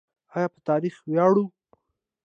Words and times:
آیا 0.35 0.47
په 0.53 0.59
تاریخ 0.69 0.95
ویاړو؟ 1.09 1.45